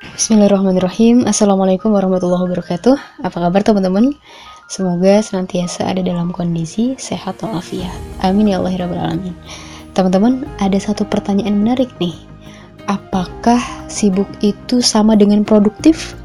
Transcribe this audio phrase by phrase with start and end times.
[0.00, 1.28] Bismillahirrahmanirrahim.
[1.28, 3.20] Assalamualaikum warahmatullahi wabarakatuh.
[3.20, 4.16] Apa kabar teman-teman?
[4.64, 7.92] Semoga senantiasa ada dalam kondisi sehat walafiat.
[8.24, 9.36] Amin ya Allah ya Alamin.
[9.92, 12.16] Teman-teman, ada satu pertanyaan menarik nih.
[12.88, 13.60] Apakah
[13.92, 16.16] sibuk itu sama dengan produktif?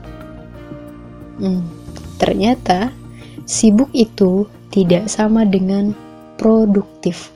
[1.44, 1.68] Hmm,
[2.16, 2.96] ternyata
[3.44, 5.92] sibuk itu tidak sama dengan
[6.40, 7.28] produktif.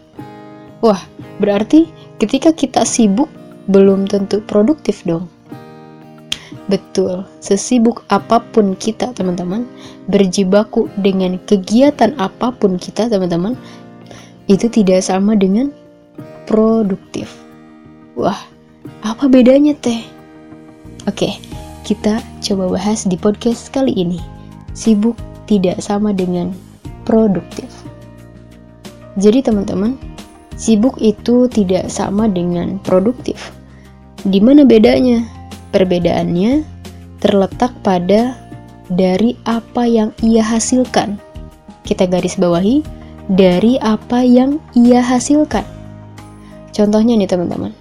[0.80, 1.04] Wah,
[1.44, 3.28] berarti ketika kita sibuk
[3.68, 5.28] belum tentu produktif dong
[6.70, 9.66] Betul, sesibuk apa pun kita teman-teman,
[10.06, 13.58] berjibaku dengan kegiatan apa pun kita teman-teman,
[14.46, 15.74] itu tidak sama dengan
[16.46, 17.26] produktif.
[18.14, 18.38] Wah,
[19.02, 20.06] apa bedanya teh?
[21.10, 21.42] Oke,
[21.90, 24.22] kita coba bahas di podcast kali ini.
[24.78, 25.18] Sibuk
[25.50, 26.54] tidak sama dengan
[27.02, 27.66] produktif.
[29.18, 29.98] Jadi teman-teman,
[30.54, 33.50] sibuk itu tidak sama dengan produktif.
[34.22, 35.39] Di mana bedanya?
[35.70, 36.66] Perbedaannya
[37.22, 38.34] terletak pada
[38.90, 41.22] dari apa yang ia hasilkan.
[41.86, 42.82] Kita garis bawahi
[43.30, 45.62] dari apa yang ia hasilkan.
[46.74, 47.72] Contohnya nih teman-teman.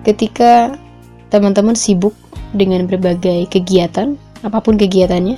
[0.00, 0.80] Ketika
[1.28, 2.16] teman-teman sibuk
[2.56, 5.36] dengan berbagai kegiatan, apa pun kegiatannya,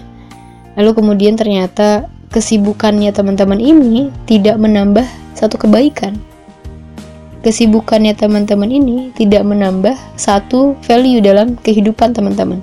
[0.78, 6.17] lalu kemudian ternyata kesibukannya teman-teman ini tidak menambah satu kebaikan
[7.43, 12.62] kesibukannya teman-teman ini tidak menambah satu value dalam kehidupan teman-teman.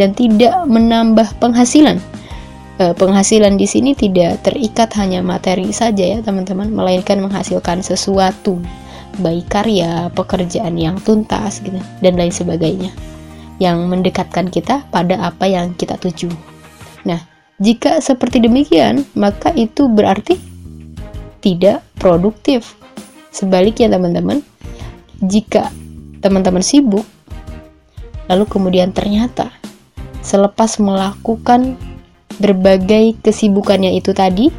[0.00, 2.00] Dan tidak menambah penghasilan.
[2.78, 8.56] E, penghasilan di sini tidak terikat hanya materi saja ya teman-teman, melainkan menghasilkan sesuatu,
[9.18, 12.94] baik karya, pekerjaan yang tuntas gitu dan lain sebagainya.
[13.58, 16.30] Yang mendekatkan kita pada apa yang kita tuju.
[17.02, 17.18] Nah,
[17.58, 20.38] jika seperti demikian, maka itu berarti
[21.42, 22.77] tidak produktif
[23.38, 24.42] Sebaliknya teman-teman,
[25.22, 25.70] jika
[26.18, 27.06] teman-teman sibuk,
[28.26, 29.54] lalu kemudian ternyata
[30.26, 31.78] selepas melakukan
[32.42, 34.50] berbagai kesibukannya itu tadi,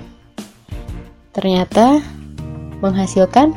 [1.35, 1.99] ternyata
[2.79, 3.51] menghasilkan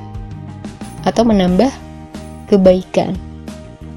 [1.07, 1.71] atau menambah
[2.51, 3.15] kebaikan,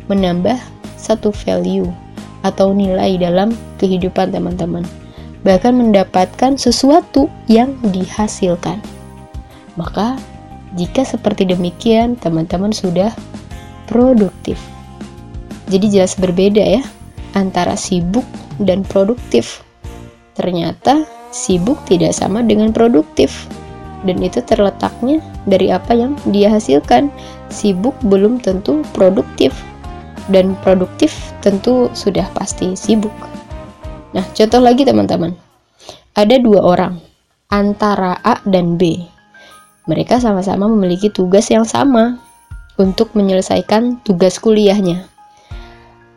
[0.05, 0.61] menambah
[0.94, 1.89] satu value
[2.45, 4.85] atau nilai dalam kehidupan teman-teman,
[5.41, 8.78] bahkan mendapatkan sesuatu yang dihasilkan.
[9.73, 10.22] Maka
[10.75, 13.15] jika seperti demikian, teman-teman sudah
[13.87, 14.59] produktif.
[15.71, 16.83] Jadi jelas berbeda ya
[17.31, 18.27] antara sibuk
[18.59, 19.63] dan produktif.
[20.35, 23.47] Ternyata sibuk tidak sama dengan produktif.
[24.05, 27.07] Dan itu terletaknya dari apa yang dia hasilkan.
[27.47, 29.55] Sibuk belum tentu produktif.
[30.27, 33.15] Dan produktif tentu sudah pasti sibuk.
[34.11, 35.33] Nah, contoh lagi teman-teman.
[36.19, 36.99] Ada dua orang
[37.47, 39.14] antara A dan B
[39.85, 42.18] mereka sama-sama memiliki tugas yang sama
[42.75, 45.07] untuk menyelesaikan tugas kuliahnya.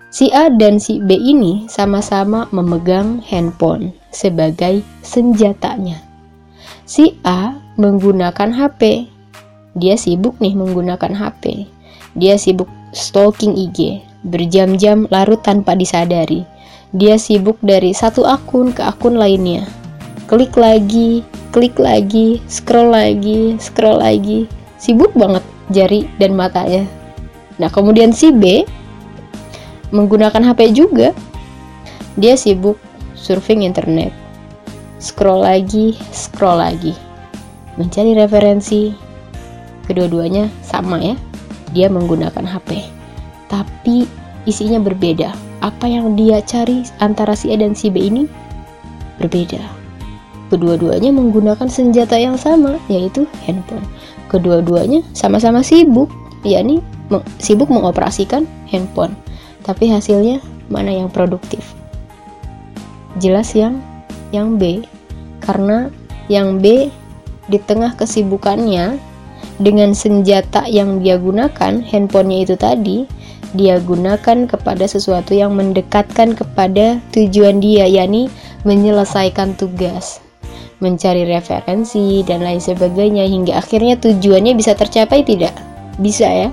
[0.08, 6.00] Si A dan si B ini sama-sama memegang handphone sebagai senjatanya.
[6.88, 9.06] Si A menggunakan HP.
[9.78, 11.68] Dia sibuk nih menggunakan HP.
[12.18, 16.42] Dia sibuk stalking IG, berjam-jam larut tanpa disadari.
[16.90, 19.68] Dia sibuk dari satu akun ke akun lainnya.
[20.26, 21.22] Klik lagi,
[21.58, 24.46] klik lagi, scroll lagi, scroll lagi.
[24.78, 25.42] Sibuk banget
[25.74, 26.86] jari dan matanya.
[27.58, 28.62] Nah, kemudian si B
[29.90, 31.10] menggunakan HP juga.
[32.14, 32.78] Dia sibuk
[33.18, 34.14] surfing internet.
[35.02, 36.94] Scroll lagi, scroll lagi.
[37.74, 38.94] Mencari referensi.
[39.82, 41.18] Kedua-duanya sama ya.
[41.74, 42.86] Dia menggunakan HP.
[43.50, 44.06] Tapi
[44.46, 45.34] isinya berbeda.
[45.58, 48.30] Apa yang dia cari antara si A dan si B ini
[49.18, 49.77] berbeda
[50.48, 53.84] Kedua-duanya menggunakan senjata yang sama, yaitu handphone.
[54.32, 56.08] Kedua-duanya sama-sama sibuk,
[56.40, 56.80] yakni
[57.12, 59.12] meng sibuk mengoperasikan handphone.
[59.60, 60.40] Tapi hasilnya
[60.72, 61.60] mana yang produktif?
[63.20, 63.80] Jelas yang
[64.32, 64.84] yang B,
[65.44, 65.92] karena
[66.32, 66.88] yang B
[67.48, 68.96] di tengah kesibukannya
[69.60, 72.98] dengan senjata yang dia gunakan, handphonenya itu tadi,
[73.52, 78.32] dia gunakan kepada sesuatu yang mendekatkan kepada tujuan dia, yakni
[78.64, 80.20] menyelesaikan tugas
[80.78, 85.54] mencari referensi dan lain sebagainya hingga akhirnya tujuannya bisa tercapai tidak?
[85.98, 86.48] Bisa ya.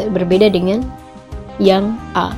[0.00, 0.80] Berbeda dengan
[1.60, 2.32] yang A.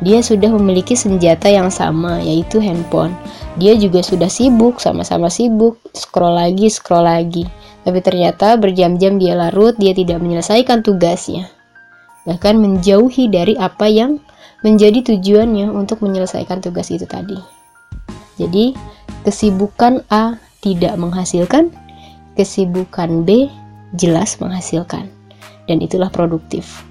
[0.00, 3.12] Dia sudah memiliki senjata yang sama yaitu handphone.
[3.58, 7.44] Dia juga sudah sibuk, sama-sama sibuk, scroll lagi, scroll lagi.
[7.82, 11.50] Tapi ternyata berjam-jam dia larut, dia tidak menyelesaikan tugasnya.
[12.24, 14.22] Bahkan menjauhi dari apa yang
[14.62, 17.59] menjadi tujuannya untuk menyelesaikan tugas itu tadi.
[18.40, 18.72] Jadi,
[19.20, 21.68] Kesibukan A tidak menghasilkan,
[22.40, 23.52] kesibukan B
[23.92, 25.12] jelas menghasilkan.
[25.68, 26.88] Dan itulah produktif.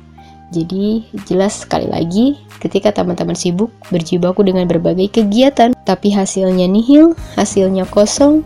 [0.53, 7.85] Jadi, jelas sekali lagi, ketika teman-teman sibuk berjibaku dengan berbagai kegiatan, tapi hasilnya nihil, hasilnya
[7.89, 8.45] kosong,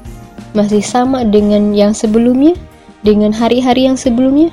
[0.56, 2.56] masih sama dengan yang sebelumnya,
[3.03, 4.51] dengan hari-hari yang sebelumnya,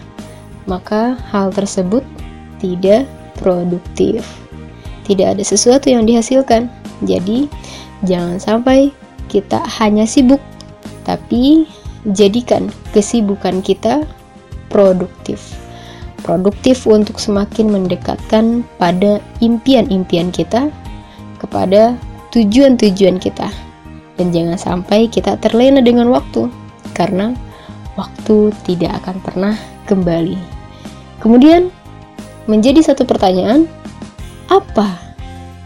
[0.66, 2.02] maka hal tersebut
[2.58, 3.06] tidak
[3.38, 4.26] produktif.
[5.06, 6.70] Tidak ada sesuatu yang dihasilkan.
[7.02, 7.50] Jadi,
[8.06, 8.92] jangan sampai
[9.30, 10.40] kita hanya sibuk,
[11.06, 11.66] tapi
[12.12, 14.02] jadikan kesibukan kita
[14.72, 15.60] produktif
[16.22, 20.68] produktif untuk semakin mendekatkan pada impian-impian kita
[21.40, 21.96] kepada
[22.30, 23.48] tujuan-tujuan kita.
[24.20, 26.52] Dan jangan sampai kita terlena dengan waktu,
[26.92, 27.32] karena
[27.96, 29.54] waktu tidak akan pernah
[29.88, 30.36] kembali.
[31.24, 31.72] Kemudian,
[32.44, 33.64] menjadi satu pertanyaan,
[34.52, 35.16] apa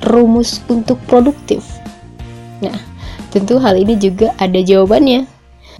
[0.06, 1.66] rumus untuk produktif?
[2.62, 2.76] Nah,
[3.34, 5.26] tentu hal ini juga ada jawabannya.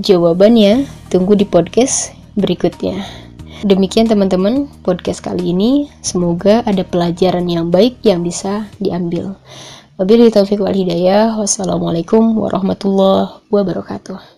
[0.03, 3.07] Jawabannya tunggu di podcast berikutnya.
[3.63, 5.87] Demikian teman-teman podcast kali ini.
[6.03, 9.39] Semoga ada pelajaran yang baik yang bisa diambil.
[9.95, 11.39] Wabillahi taufiq wal hidayah.
[11.39, 14.34] Wassalamualaikum warahmatullahi wabarakatuh.